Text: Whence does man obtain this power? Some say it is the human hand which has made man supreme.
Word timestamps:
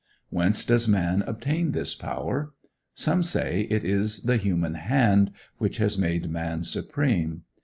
Whence 0.31 0.65
does 0.65 0.87
man 0.87 1.21
obtain 1.27 1.73
this 1.73 1.93
power? 1.93 2.53
Some 2.95 3.21
say 3.21 3.67
it 3.69 3.83
is 3.83 4.21
the 4.23 4.37
human 4.37 4.73
hand 4.73 5.31
which 5.59 5.77
has 5.77 5.95
made 5.95 6.27
man 6.31 6.63
supreme. 6.63 7.43